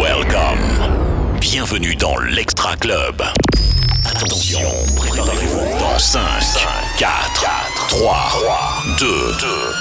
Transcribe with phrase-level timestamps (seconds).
[0.00, 1.38] Welcome.
[1.40, 3.22] Bienvenue dans l'Extra Club.
[4.06, 4.60] Attention,
[4.96, 6.20] préparez-vous dans 5,
[6.96, 7.10] 4,
[7.88, 8.16] 3,
[8.98, 9.06] 2,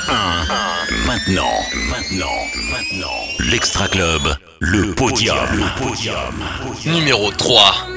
[0.09, 1.05] 1.
[1.05, 1.43] Maintenant,
[1.89, 2.25] maintenant,
[2.69, 3.07] maintenant.
[3.39, 5.37] L'Extra Club, le podium.
[5.53, 6.43] Le podium.
[6.85, 7.87] Numéro 3.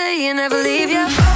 [0.00, 1.29] stay and never leave you.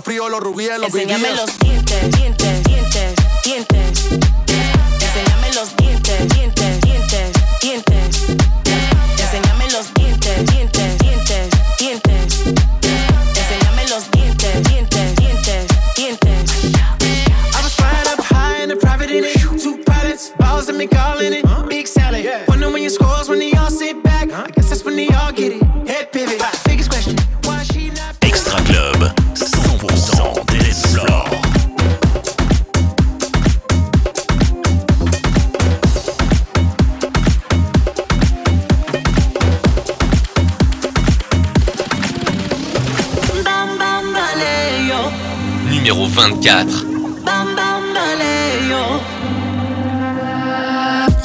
[0.00, 1.28] frío, los rubíes, los Enséñame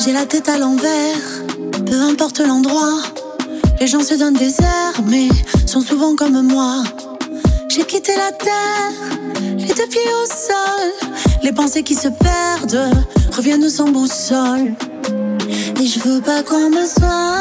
[0.03, 1.18] J'ai la tête à l'envers,
[1.85, 2.97] peu importe l'endroit.
[3.79, 5.29] Les gens se donnent des airs, mais
[5.66, 6.84] sont souvent comme moi.
[7.69, 8.91] J'ai quitté la terre,
[9.57, 11.09] les deux pieds au sol.
[11.44, 12.91] Les pensées qui se perdent
[13.35, 14.74] reviennent sans boussole.
[15.80, 17.34] Et je veux pas qu'on me soigne.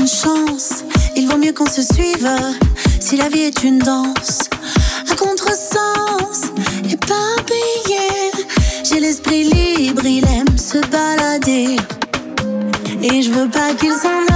[0.00, 0.84] chance.
[1.16, 2.28] Il vaut mieux qu'on se suive
[3.00, 4.48] si la vie est une danse.
[5.10, 6.50] À contresens,
[6.90, 8.32] éparpillé.
[8.84, 11.76] J'ai l'esprit libre, il aime se balader.
[13.02, 14.33] Et je veux pas qu'il s'en aille.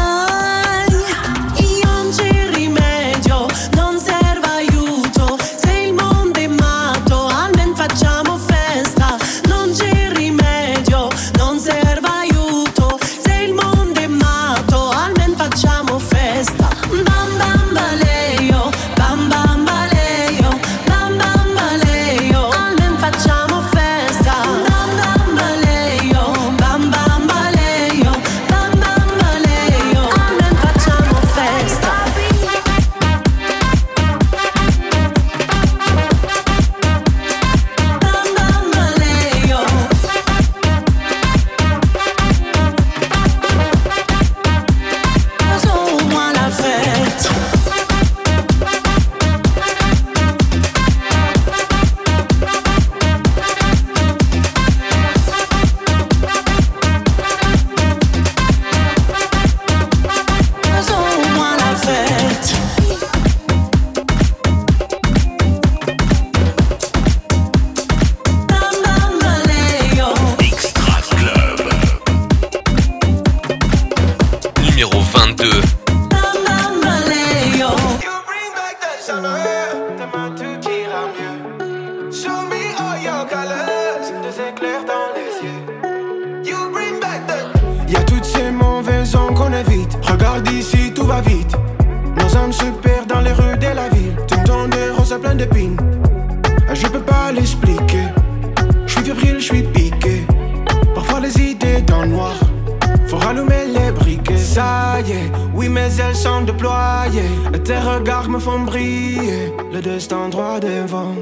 [108.29, 109.55] Me font briller.
[109.73, 111.15] Le destin droit devant.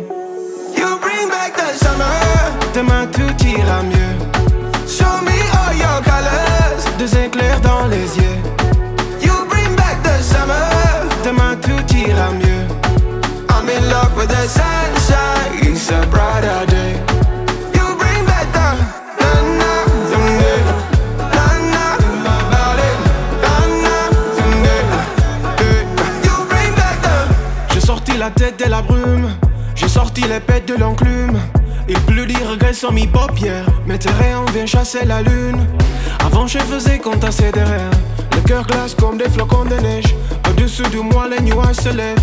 [0.76, 2.04] You bring back the summer.
[2.74, 4.16] Demain tout ira mieux.
[4.88, 6.98] Show me all your colors.
[6.98, 8.38] Des éclairs dans les yeux.
[9.22, 11.06] You bring back the summer.
[11.24, 12.66] Demain tout ira mieux.
[13.50, 15.60] I'm in love with the sunshine.
[15.62, 17.05] It's a brighter day.
[28.36, 29.30] Tête de la brume.
[29.74, 31.38] J'ai sorti les pètes de l'enclume.
[31.88, 33.66] Il pleut des regrets sur mes paupières.
[33.86, 35.66] Mais tes rayons viennent chasser la lune.
[36.24, 37.90] Avant, je faisais compte assez de rien.
[38.34, 40.14] Le cœur glace comme des flocons de neige.
[40.48, 42.18] Au-dessus de moi, les nuages se lèvent.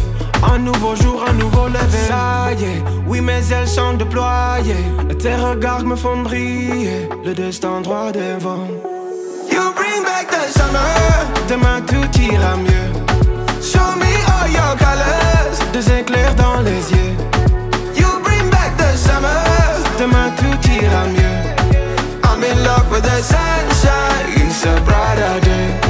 [0.54, 2.08] Un nouveau jour, un nouveau lever.
[2.08, 4.86] Ça y est, oui, mes ailes sont déployées.
[5.10, 7.10] Et tes regards me font briller.
[7.26, 8.68] Le destin droit devant.
[9.52, 10.82] You bring back the summer.
[11.50, 13.03] Demain tout ira mieux.
[15.72, 17.16] Des éclairs dans les yeux.
[17.96, 19.30] You bring back the summer.
[20.00, 21.40] Demain tout ira mieux.
[22.24, 24.34] I'm in love with the sunshine.
[24.36, 25.83] It's a brighter day.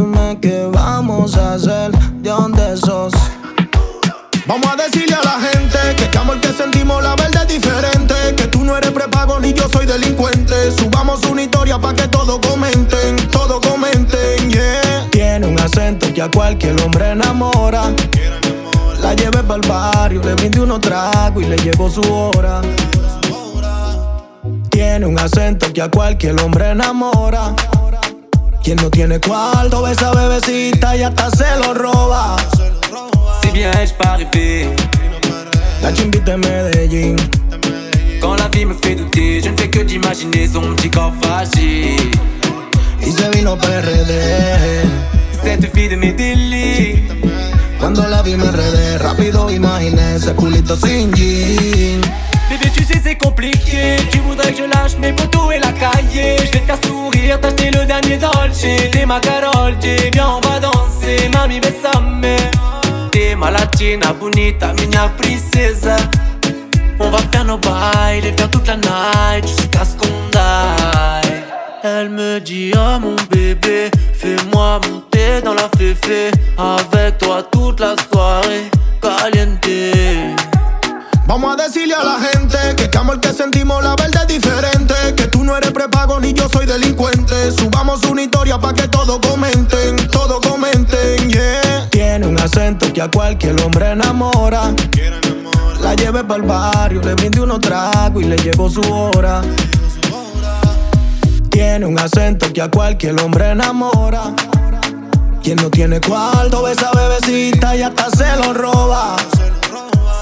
[0.00, 1.90] Dime qué vamos a hacer,
[2.22, 3.12] de dónde sos.
[4.46, 8.14] Vamos a decirle a la gente que este amor que sentimos la verdad es diferente.
[8.34, 10.72] Que tú no eres prepago ni yo soy delincuente.
[10.72, 15.06] Subamos una historia pa' que todo comenten, todo comenten, yeah.
[15.10, 17.92] Tiene un acento que a cualquier hombre enamora.
[19.02, 22.62] La llevé para el barrio, le brindé unos tragos y le llegó su hora.
[24.70, 27.54] Tiene un acento que a cualquier hombre enamora.
[28.62, 32.36] Quien no tiene cuarto, ve esa bebecita y hasta se lo roba.
[33.42, 34.68] Si pas rêvé
[35.82, 37.16] La chimbita de Medellín.
[38.20, 42.10] Quand la vie me fait douter Je ne fais que d'imaginer son petit corps fragile
[43.00, 44.84] Y se vino PRD.
[45.42, 47.02] Cette fille de mes délits
[47.78, 52.02] Cuando la vi me enredé, rápido imaginé ese culito sin jean.
[52.50, 53.96] Bébé tu sais c'est compliqué.
[54.10, 56.36] Tu voudrais que je lâche mes poteaux et la cahier.
[56.38, 58.90] Je vais te faire sourire, t'acheter le dernier Dolce.
[58.90, 61.30] T'es ma Carol J, viens on va danser.
[61.32, 62.26] Mami besame
[63.12, 65.96] T'es ma latina bonita, minha princesa
[66.98, 71.36] On va faire nos bails et faire toute la night Jusqu'à ce qu'on die
[71.84, 76.30] Elle me dit oh mon bébé Fais-moi monter dans la féfé.
[76.58, 79.66] Avec toi toute la soirée Caliente
[81.30, 84.94] Vamos a decirle a la gente que este amor que sentimos la verdad es diferente.
[85.16, 87.52] Que tú no eres prepago ni yo soy delincuente.
[87.52, 91.86] Subamos una historia pa' que todo comenten, todo comenten, yeah.
[91.88, 94.74] Tiene un acento que a cualquier hombre enamora.
[95.80, 99.40] La llevé para el barrio, le brindé unos tragos y le llegó su hora.
[101.48, 104.34] Tiene un acento que a cualquier hombre enamora.
[105.44, 109.16] Quien no tiene cuarto, ve esa bebecita y hasta se lo roba.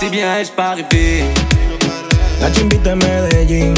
[0.01, 1.25] Si bien ai-je pas rêvé
[2.41, 3.75] La chimbita de Medellín.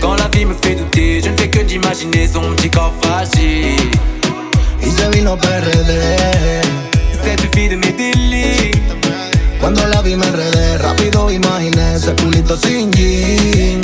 [0.00, 3.90] Quand la vie me fait douter Je ne fais que d'imaginer son petit corps fragile
[4.82, 5.92] Y se vino PRD.
[7.22, 8.72] Cette fille de mes délits
[9.60, 13.80] Cuando la vi me enredé, rápido imaginé ese culito sin jean.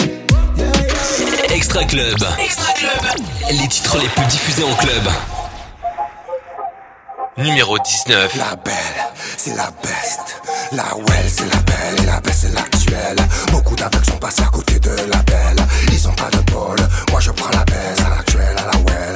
[1.55, 2.19] Extra Club.
[3.51, 5.46] Les titres les plus diffusés en club.
[7.39, 8.35] Numéro 19.
[8.37, 8.75] La belle,
[9.37, 10.41] c'est la best.
[10.73, 12.03] La well, c'est la belle.
[12.03, 13.19] Et la best, c'est l'actuelle.
[13.53, 15.67] Beaucoup d'aveugles sont passés à côté de la belle.
[15.93, 16.79] Ils ont pas de bol.
[17.11, 18.01] Moi, je prends la best.
[18.07, 19.16] À l'actuelle, à la well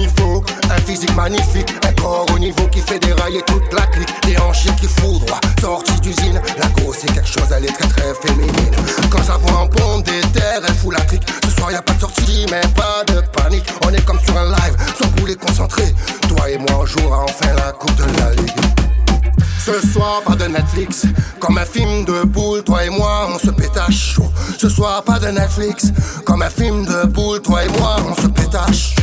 [0.00, 0.44] il faut.
[0.70, 4.12] Un physique magnifique, un corps au niveau qui fait dérailler toute la clique.
[4.26, 6.40] Des hanches qui foudroient, sortie d'usine.
[6.58, 8.74] La grosse c'est quelque chose, elle est très très féminine.
[9.10, 11.22] Quand ça voit en pompe des terres, elle fout la trique.
[11.44, 13.64] Ce soir y a pas de sortie, mais pas de panique.
[13.86, 15.94] On est comme sur un live, sans boulet concentré.
[16.28, 18.50] Toi et moi, on jouera enfin la coupe de la ligue.
[19.64, 21.06] Ce soir, pas de Netflix.
[21.40, 24.16] Comme un film de boule, toi et moi, on se pétache.
[24.58, 25.86] Ce soir, pas de Netflix.
[26.24, 28.94] Comme un film de boule, toi et moi, on se pétache.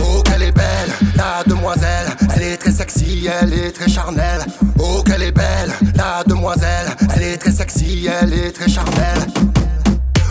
[0.00, 2.06] Oh, qu'elle est belle, la demoiselle.
[2.36, 4.44] Elle est très sexy, elle est très charnelle.
[4.78, 6.94] Oh, qu'elle est belle, la demoiselle.
[7.16, 9.53] Elle est très sexy, elle est très charnelle.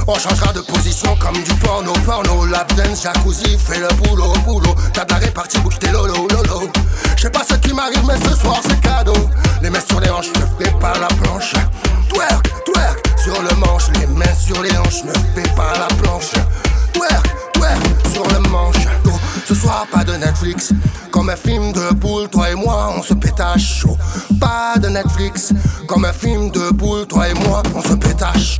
[0.05, 2.45] On changera de position comme du porno, porno.
[2.45, 4.75] La dance, jacuzzi, fait le boulot, boulot.
[4.93, 6.69] T'as de la répartie, bouge lolo, lolo.
[7.15, 9.29] Je sais pas ce qui m'arrive, mais ce soir c'est cadeau.
[9.61, 11.53] Les mains sur les hanches, ne fais pas la planche.
[12.09, 13.83] Twerk, twerk, sur le manche.
[13.99, 16.33] Les mains sur les hanches, ne fais pas la planche.
[16.93, 17.81] Twerk, twerk,
[18.13, 18.85] sur le manche.
[19.05, 19.11] Oh,
[19.47, 20.73] ce soir, pas de Netflix.
[21.11, 23.97] Comme un film de boule, toi et moi, on se pétache chaud.
[24.39, 25.53] Pas de Netflix.
[25.87, 28.59] Comme un film de boule, toi et moi, on se pétache.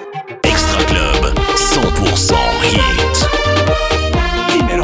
[2.01, 3.29] 100% hit.
[4.53, 4.83] Dímelo.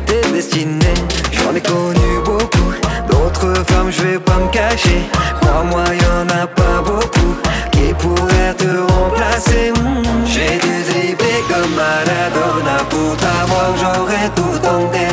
[0.00, 0.94] m'était destiné.
[1.32, 2.72] J'en ai connu beaucoup.
[3.08, 5.02] D'autres femmes je vais pas me cacher.
[5.40, 7.34] Crois-moi y'en a pas beaucoup
[7.72, 9.72] Qui pourraient te remplacer.
[9.72, 10.24] Hmm.
[10.26, 15.09] J'ai dû dribler comme Maradona Pour t'avoir j'aurais tout tenté.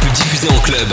[0.00, 0.88] Plus diffusés en club.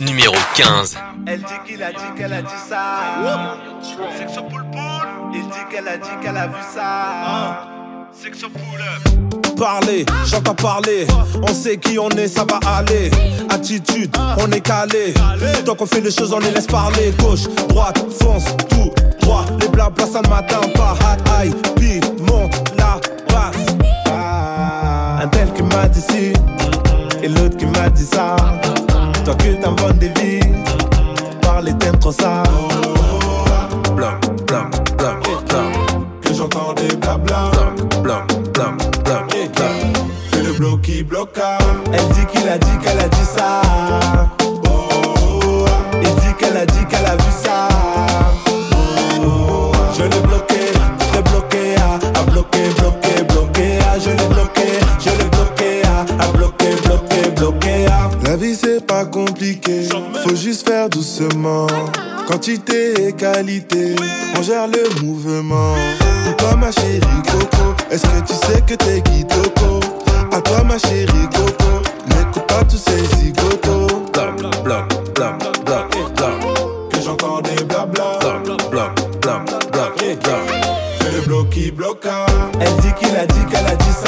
[0.00, 0.96] Numéro 15.
[1.26, 3.58] Elle dit qu'il a dit qu'elle a dit ça.
[4.18, 5.08] Section poule poule.
[5.34, 7.68] Il dit qu'elle a dit qu'elle a vu ça.
[8.12, 9.43] Section poule.
[9.56, 11.06] Parler, j'entends parler.
[11.42, 13.10] On sait qui on est, ça va aller.
[13.48, 15.14] Attitude, on est calé.
[15.64, 17.14] Tant qu'on fait les choses, on les laisse parler.
[17.18, 18.90] Gauche, droite, fonce, tout
[19.20, 19.44] droit.
[19.60, 20.96] Les blabla, ça ne m'atteint pas.
[21.38, 22.98] Aïe, puis monte la
[23.32, 23.76] basse.
[25.22, 26.32] Un tel qui m'a dit ci,
[27.22, 28.36] et l'autre qui m'a dit ça.
[29.24, 30.40] Toi que t'inventes des vies,
[31.40, 32.42] parler t'aimes trop ça.
[33.94, 35.16] Blanc, blanc, blanc.
[36.22, 37.53] Que j'entends des blabla.
[40.84, 41.58] Qui bloqua.
[41.92, 43.62] Elle dit qu'il a dit qu'elle a dit ça.
[46.02, 47.68] Il dit qu'elle a dit qu'elle a vu ça.
[49.96, 50.72] Je l'ai bloqué,
[51.08, 54.66] je l'ai bloqué, à, à bloqué, bloqué, bloqué, à, je l'ai bloqué,
[55.00, 58.10] je l'ai bloqué, à, à bloqué, bloqué, bloqué, à.
[58.28, 59.88] La vie c'est pas compliqué,
[60.26, 61.66] faut juste faire doucement.
[62.26, 63.94] Quantité et qualité,
[64.36, 65.74] on gère le mouvement.
[66.24, 69.80] Pour toi ma chérie Coco, est-ce que tu sais que t'es Kitoko
[70.34, 73.86] À toi ma chérie Coco, n'écoute pas tous ces zigotos.
[74.12, 74.34] Blanc,
[75.14, 75.88] blanc, blanc.
[76.90, 78.18] Que j'entends des blabla.
[78.20, 78.42] Blanc,
[78.72, 78.90] blanc,
[79.22, 79.44] blanc.
[80.98, 82.26] Fais le bloc qui bloqua.
[82.60, 84.03] Elle dit qu'il a dit qu'elle a dit ça.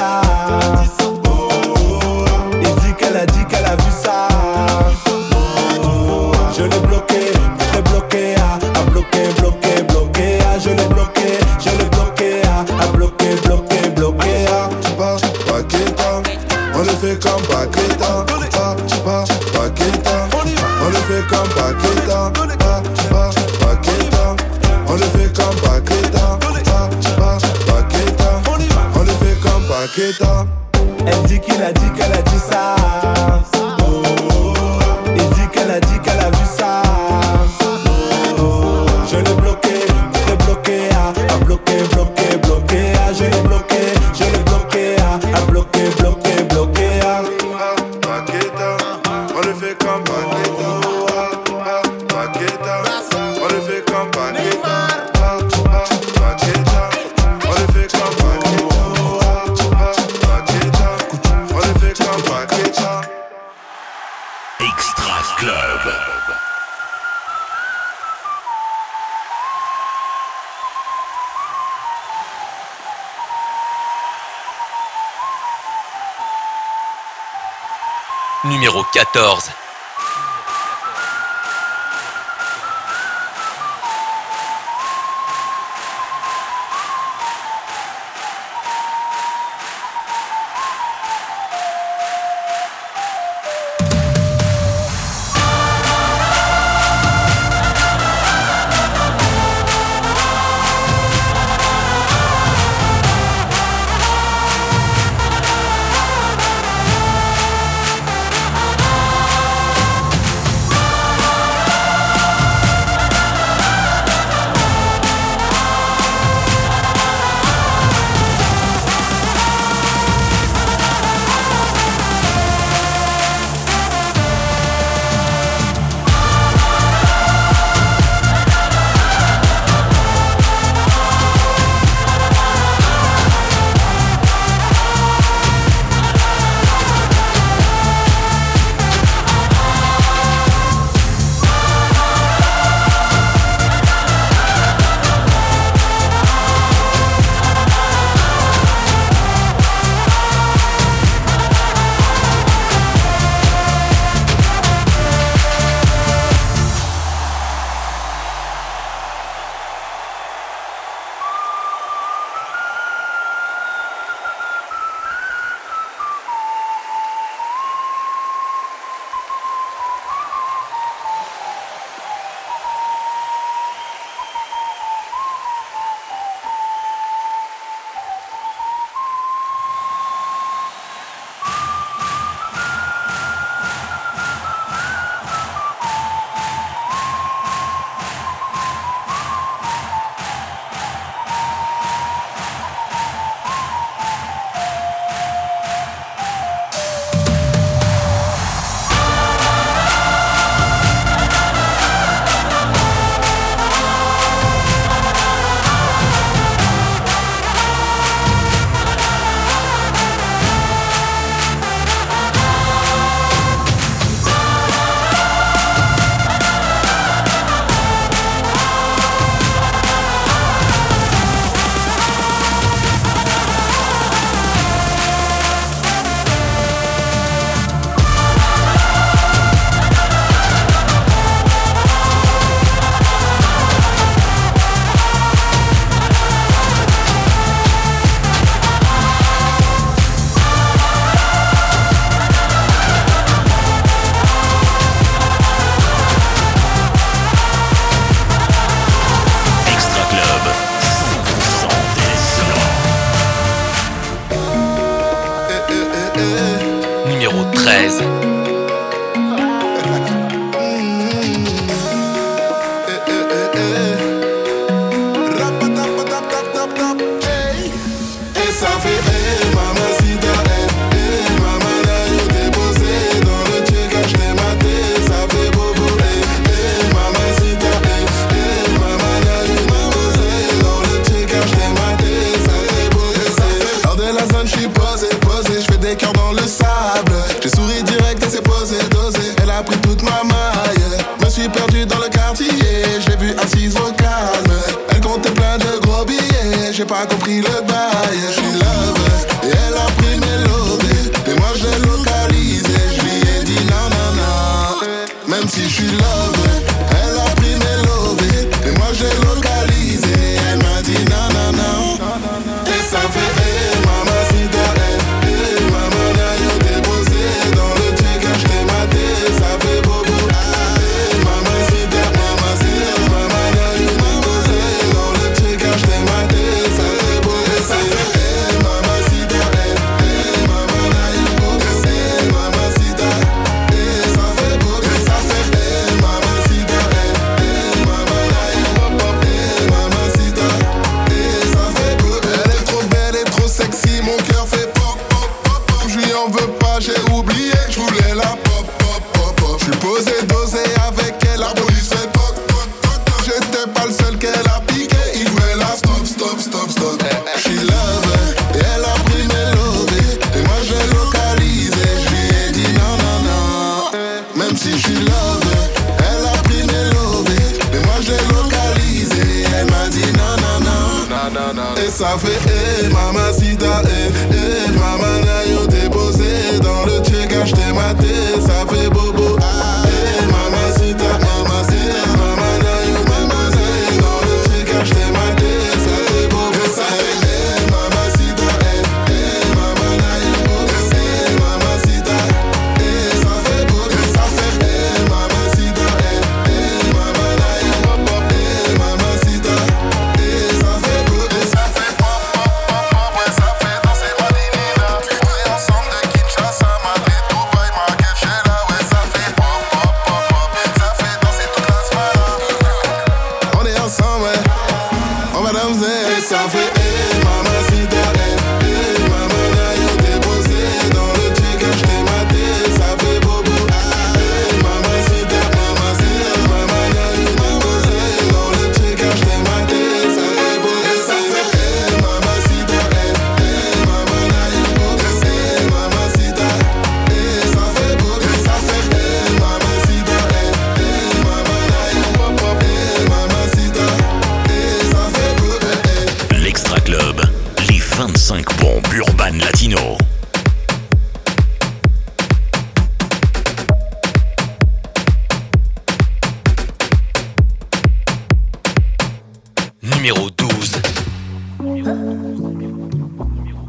[372.24, 372.55] Et ça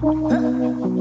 [0.08, 0.88] Ya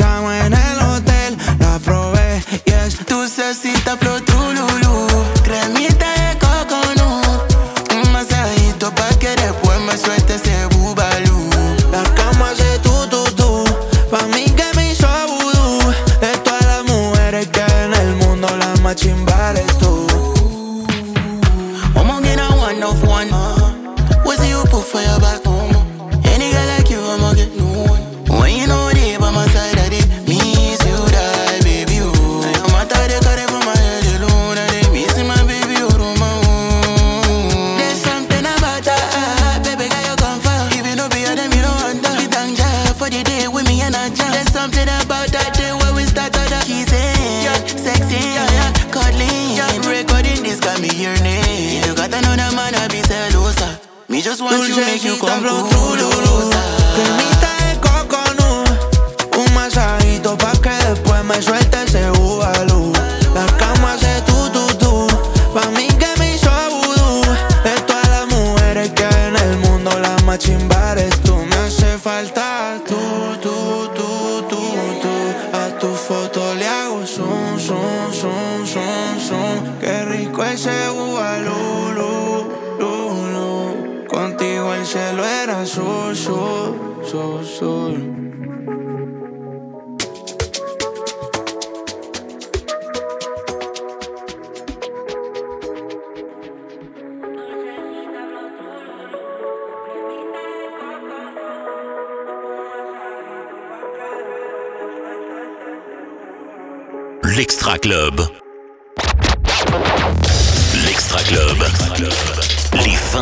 [0.00, 0.49] Nos parchamos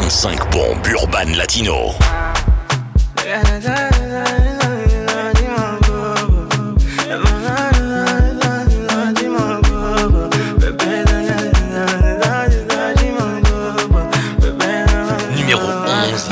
[0.08, 1.92] 45 bombes urbaines latino.
[15.36, 16.28] Numéro 11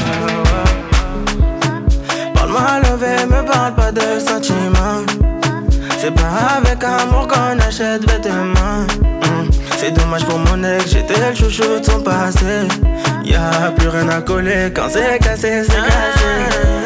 [2.32, 5.04] Parle-moi levé, me parle pas de sentiments.
[5.98, 8.56] C'est pas avec amour qu'on achète vêtements.
[9.87, 12.66] C'est dommage pour mon ex, j'étais le chouchou de son passé.
[13.25, 16.86] Y'a plus rien à coller quand c'est cassé, c'est cassé.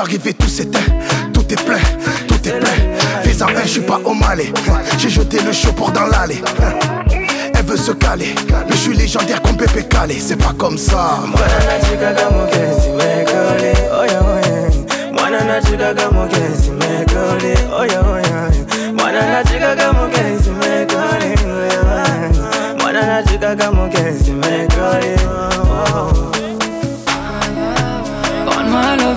[0.00, 0.78] J'arrive et tout s'éteint,
[1.34, 1.76] tout est plein,
[2.26, 3.22] tout est plein.
[3.22, 4.50] Fais-en un, je suis pas au malais,
[4.96, 6.40] j'ai jeté le chaud dans l'allée.
[7.54, 8.34] Elle veut se caler,
[8.66, 11.18] mais je suis légendaire comme Pépé Calé, c'est pas comme ça.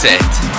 [0.00, 0.49] set.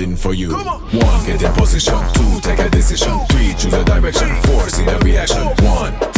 [0.00, 0.52] something for you.
[0.52, 1.94] One, get in position.
[2.14, 3.18] Two, take a decision.
[3.30, 4.28] Three, choose a direction.
[4.42, 5.46] Four, see the reaction.
[5.64, 6.09] One.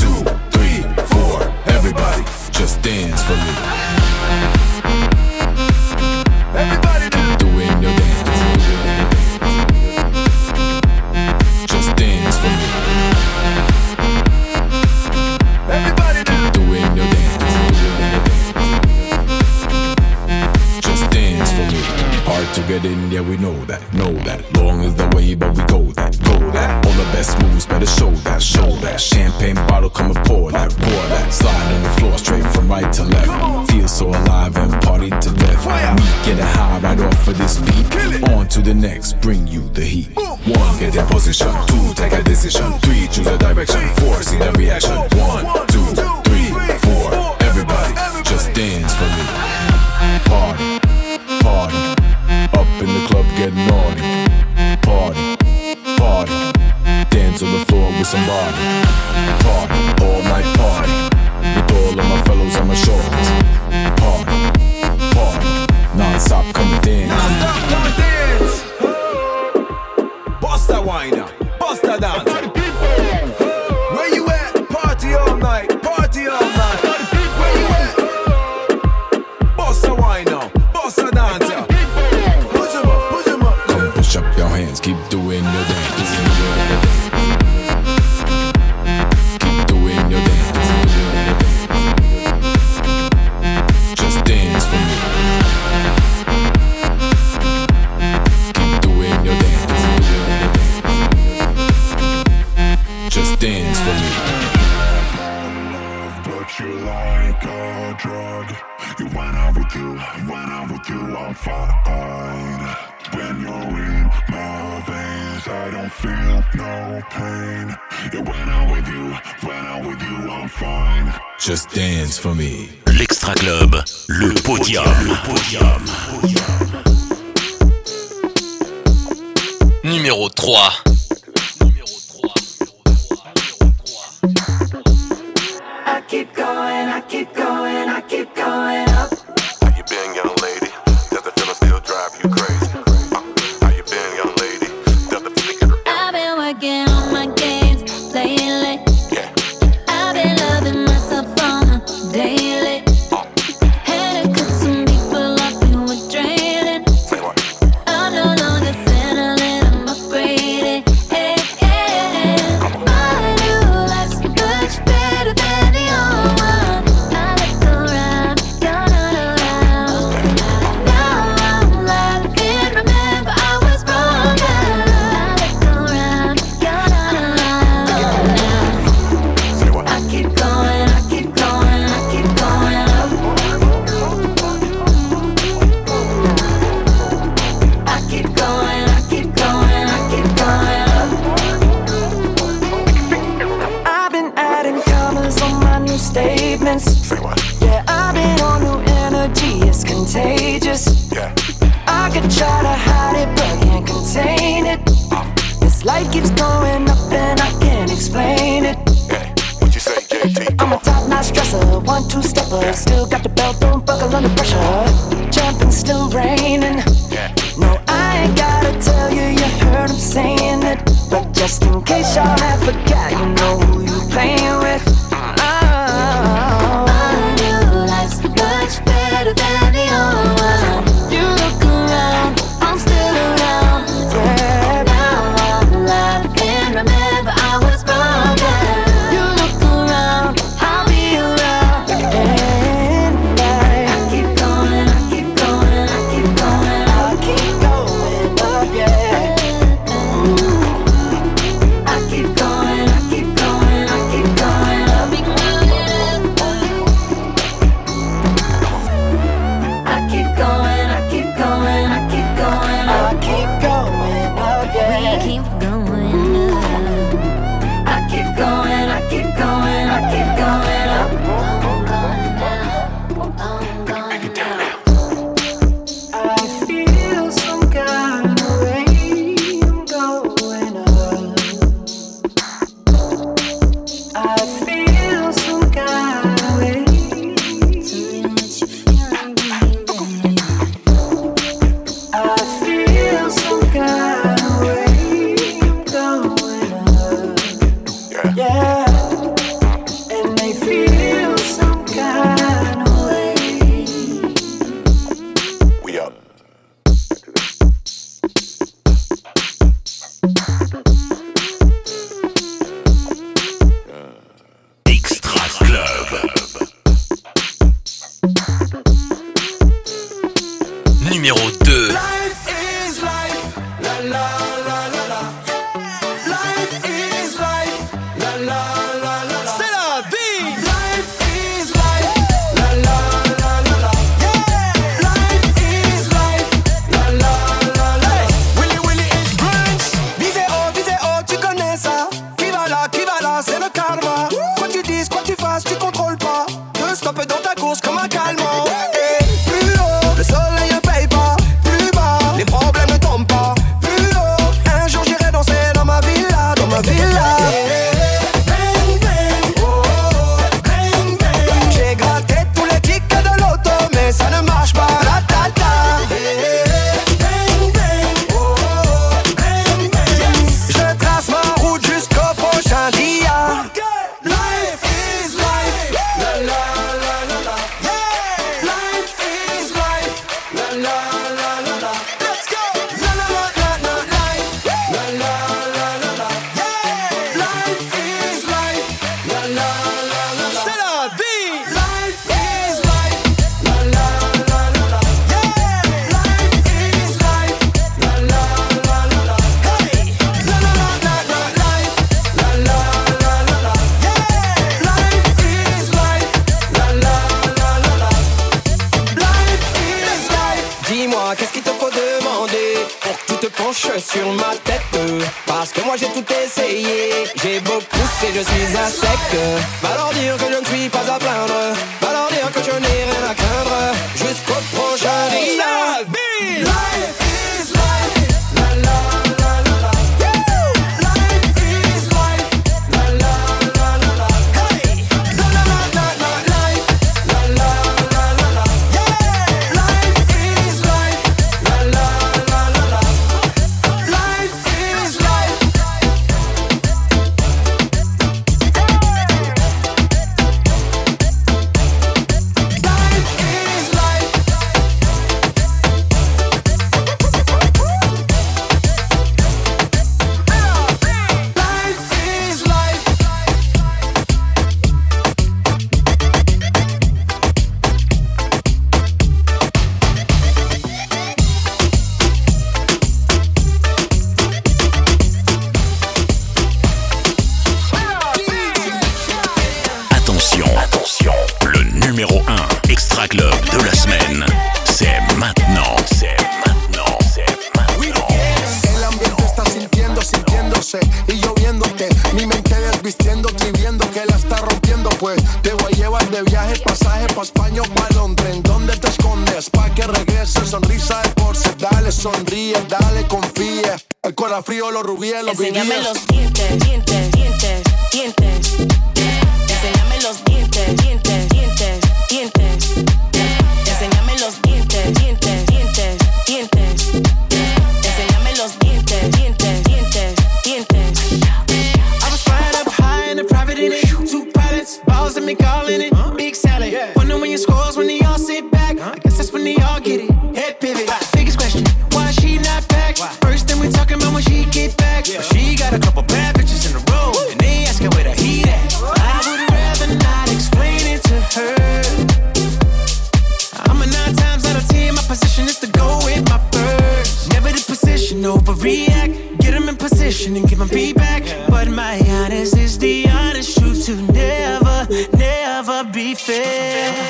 [556.35, 557.22] feel.